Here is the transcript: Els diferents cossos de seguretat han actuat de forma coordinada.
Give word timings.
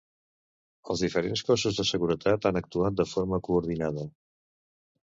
Els 0.93 1.03
diferents 1.05 1.43
cossos 1.49 1.77
de 1.81 1.87
seguretat 1.91 2.49
han 2.51 2.59
actuat 2.63 2.99
de 3.03 3.09
forma 3.13 3.43
coordinada. 3.51 4.09